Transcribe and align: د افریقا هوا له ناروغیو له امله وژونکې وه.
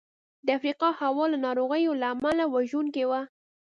د 0.45 0.47
افریقا 0.57 0.89
هوا 0.99 1.25
له 1.33 1.37
ناروغیو 1.45 1.99
له 2.01 2.07
امله 2.13 2.43
وژونکې 2.53 3.03
وه. 3.09 3.21